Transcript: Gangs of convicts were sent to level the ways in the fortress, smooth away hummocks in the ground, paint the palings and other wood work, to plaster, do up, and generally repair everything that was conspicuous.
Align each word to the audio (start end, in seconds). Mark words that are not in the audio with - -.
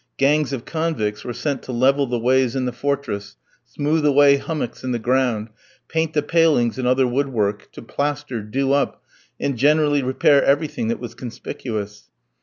Gangs 0.17 0.51
of 0.51 0.65
convicts 0.65 1.23
were 1.23 1.31
sent 1.31 1.61
to 1.61 1.71
level 1.71 2.07
the 2.07 2.17
ways 2.17 2.55
in 2.55 2.65
the 2.65 2.71
fortress, 2.71 3.35
smooth 3.65 4.03
away 4.03 4.37
hummocks 4.37 4.83
in 4.83 4.93
the 4.93 4.97
ground, 4.97 5.49
paint 5.89 6.13
the 6.13 6.23
palings 6.23 6.79
and 6.79 6.87
other 6.87 7.05
wood 7.05 7.29
work, 7.29 7.71
to 7.73 7.83
plaster, 7.83 8.41
do 8.41 8.71
up, 8.73 9.03
and 9.39 9.55
generally 9.59 10.01
repair 10.01 10.43
everything 10.43 10.87
that 10.87 10.99
was 10.99 11.13
conspicuous. 11.13 12.09